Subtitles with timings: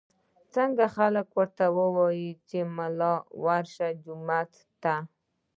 [0.95, 2.29] خلک ورته وايي
[2.75, 3.13] ملا
[3.43, 4.95] ورشه جوماتونو ته